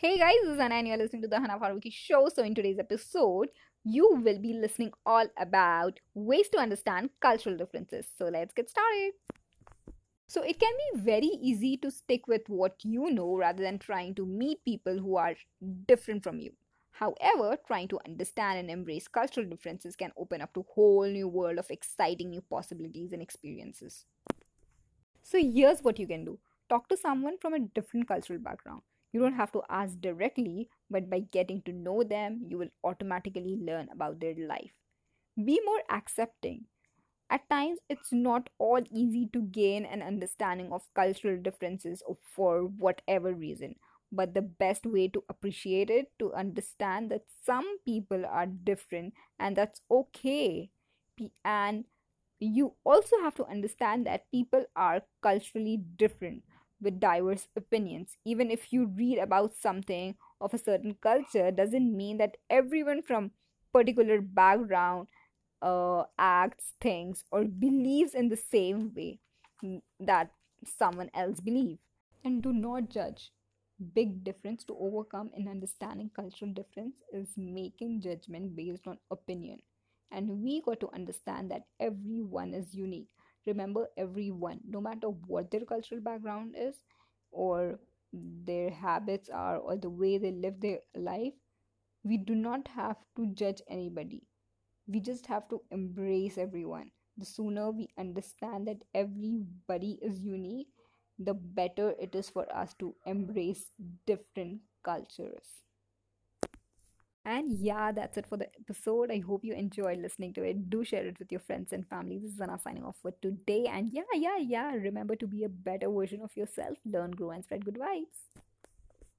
Hey 0.00 0.16
guys, 0.16 0.36
this 0.44 0.52
is 0.54 0.60
Anna 0.60 0.76
and 0.76 0.86
you're 0.86 0.96
listening 0.96 1.22
to 1.22 1.28
the 1.28 1.40
Hana 1.40 1.58
Faruqi 1.58 1.92
show. 1.92 2.28
So 2.32 2.44
in 2.44 2.54
today's 2.54 2.78
episode, 2.78 3.48
you 3.82 4.08
will 4.22 4.38
be 4.38 4.54
listening 4.54 4.92
all 5.04 5.26
about 5.36 5.98
ways 6.14 6.48
to 6.50 6.58
understand 6.58 7.10
cultural 7.18 7.56
differences. 7.56 8.06
So 8.16 8.26
let's 8.26 8.54
get 8.54 8.70
started. 8.70 9.14
So 10.28 10.42
it 10.42 10.60
can 10.60 10.72
be 10.94 11.00
very 11.00 11.32
easy 11.42 11.76
to 11.78 11.90
stick 11.90 12.28
with 12.28 12.42
what 12.46 12.76
you 12.84 13.10
know 13.10 13.36
rather 13.36 13.60
than 13.60 13.80
trying 13.80 14.14
to 14.14 14.24
meet 14.24 14.64
people 14.64 15.00
who 15.00 15.16
are 15.16 15.34
different 15.88 16.22
from 16.22 16.38
you. 16.38 16.52
However, 16.92 17.58
trying 17.66 17.88
to 17.88 17.98
understand 18.06 18.60
and 18.60 18.70
embrace 18.70 19.08
cultural 19.08 19.48
differences 19.48 19.96
can 19.96 20.12
open 20.16 20.40
up 20.40 20.54
to 20.54 20.60
a 20.60 20.74
whole 20.74 21.10
new 21.10 21.26
world 21.26 21.58
of 21.58 21.72
exciting 21.72 22.30
new 22.30 22.42
possibilities 22.42 23.12
and 23.12 23.20
experiences. 23.20 24.04
So 25.24 25.38
here's 25.38 25.80
what 25.80 25.98
you 25.98 26.06
can 26.06 26.24
do. 26.24 26.38
Talk 26.68 26.88
to 26.90 26.96
someone 26.96 27.36
from 27.38 27.54
a 27.54 27.58
different 27.58 28.06
cultural 28.06 28.38
background 28.38 28.82
you 29.12 29.20
don't 29.20 29.34
have 29.34 29.52
to 29.52 29.62
ask 29.70 30.00
directly, 30.00 30.68
but 30.90 31.08
by 31.10 31.20
getting 31.20 31.62
to 31.62 31.72
know 31.72 32.02
them, 32.02 32.44
you 32.48 32.58
will 32.58 32.70
automatically 32.84 33.56
learn 33.60 33.88
about 33.92 34.20
their 34.20 34.34
life. 34.36 34.72
Be 35.42 35.60
more 35.64 35.82
accepting. 35.90 36.66
At 37.30 37.48
times, 37.50 37.80
it's 37.88 38.12
not 38.12 38.50
all 38.58 38.82
easy 38.90 39.28
to 39.32 39.42
gain 39.42 39.84
an 39.86 40.02
understanding 40.02 40.72
of 40.72 40.92
cultural 40.94 41.38
differences 41.40 42.02
for 42.22 42.64
whatever 42.66 43.34
reason. 43.34 43.76
But 44.12 44.34
the 44.34 44.42
best 44.42 44.86
way 44.86 45.08
to 45.08 45.24
appreciate 45.28 45.90
it, 45.90 46.12
to 46.18 46.32
understand 46.34 47.10
that 47.10 47.24
some 47.44 47.78
people 47.84 48.24
are 48.26 48.46
different 48.46 49.14
and 49.38 49.56
that's 49.56 49.82
okay. 49.90 50.70
And 51.44 51.84
you 52.40 52.74
also 52.84 53.16
have 53.22 53.34
to 53.36 53.46
understand 53.46 54.06
that 54.06 54.30
people 54.30 54.64
are 54.76 55.02
culturally 55.22 55.78
different 55.96 56.44
with 56.80 57.00
diverse 57.00 57.48
opinions. 57.56 58.16
Even 58.24 58.50
if 58.50 58.72
you 58.72 58.86
read 58.86 59.18
about 59.18 59.54
something 59.54 60.14
of 60.40 60.54
a 60.54 60.58
certain 60.58 60.94
culture, 61.02 61.50
doesn't 61.50 61.96
mean 61.96 62.18
that 62.18 62.36
everyone 62.50 63.02
from 63.02 63.32
particular 63.72 64.20
background 64.20 65.08
uh, 65.62 66.04
acts, 66.18 66.74
thinks, 66.80 67.24
or 67.32 67.44
believes 67.44 68.14
in 68.14 68.28
the 68.28 68.36
same 68.36 68.92
way 68.94 69.18
that 70.00 70.30
someone 70.78 71.10
else 71.14 71.40
believes. 71.40 71.80
And 72.24 72.42
do 72.42 72.52
not 72.52 72.90
judge. 72.90 73.30
Big 73.94 74.24
difference 74.24 74.64
to 74.64 74.76
overcome 74.78 75.30
in 75.36 75.46
understanding 75.48 76.10
cultural 76.14 76.52
difference 76.52 76.96
is 77.12 77.28
making 77.36 78.00
judgment 78.00 78.56
based 78.56 78.86
on 78.88 78.98
opinion. 79.10 79.60
And 80.10 80.42
we 80.42 80.62
got 80.62 80.80
to 80.80 80.90
understand 80.92 81.50
that 81.50 81.66
everyone 81.78 82.54
is 82.54 82.74
unique 82.74 83.08
remember 83.48 83.88
everyone 83.96 84.60
no 84.68 84.80
matter 84.80 85.08
what 85.34 85.50
their 85.50 85.64
cultural 85.64 86.00
background 86.00 86.54
is 86.58 86.80
or 87.30 87.78
their 88.12 88.70
habits 88.70 89.28
are 89.30 89.58
or 89.58 89.76
the 89.76 89.90
way 89.90 90.18
they 90.18 90.32
live 90.32 90.60
their 90.60 90.80
life 90.96 91.34
we 92.04 92.16
do 92.16 92.34
not 92.34 92.66
have 92.68 92.96
to 93.16 93.26
judge 93.34 93.62
anybody. 93.68 94.22
We 94.88 95.00
just 95.00 95.26
have 95.26 95.48
to 95.50 95.62
embrace 95.70 96.38
everyone. 96.38 96.90
The 97.18 97.26
sooner 97.26 97.70
we 97.70 97.88
understand 97.98 98.66
that 98.68 98.82
everybody 98.94 99.98
is 100.02 100.20
unique 100.22 100.68
the 101.18 101.34
better 101.34 101.94
it 102.00 102.14
is 102.14 102.30
for 102.30 102.46
us 102.54 102.74
to 102.78 102.94
embrace 103.06 103.72
different 104.06 104.60
cultures 104.84 105.64
and 107.34 107.52
yeah, 107.52 107.92
that's 107.92 108.16
it 108.16 108.26
for 108.26 108.36
the 108.38 108.48
episode. 108.60 109.10
I 109.10 109.18
hope 109.20 109.44
you 109.44 109.52
enjoyed 109.54 109.98
listening 109.98 110.32
to 110.34 110.42
it. 110.42 110.70
Do 110.70 110.84
share 110.84 111.06
it 111.06 111.18
with 111.18 111.30
your 111.30 111.40
friends 111.40 111.72
and 111.72 111.86
family. 111.86 112.18
This 112.18 112.32
is 112.32 112.40
Anna 112.40 112.58
signing 112.58 112.84
off 112.84 112.96
for 113.02 113.12
today. 113.22 113.66
And 113.66 113.90
yeah, 113.92 114.14
yeah, 114.14 114.38
yeah. 114.38 114.72
Remember 114.72 115.16
to 115.16 115.26
be 115.26 115.44
a 115.44 115.48
better 115.48 115.90
version 115.90 116.22
of 116.22 116.36
yourself. 116.36 116.78
Learn, 116.86 117.10
grow, 117.12 117.30
and 117.30 117.44
spread 117.44 117.64
good 117.64 117.78
vibes. 117.78 118.40